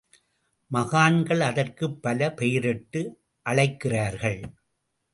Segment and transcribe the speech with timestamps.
[0.71, 3.03] மகான்கள் அதற்குப் பல பெயரிட்டு
[3.45, 4.41] அழைக்கிறார்கள்.